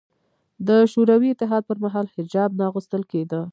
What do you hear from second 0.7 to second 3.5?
شوروي اتحاد پر مهال حجاب نه اغوستل کېده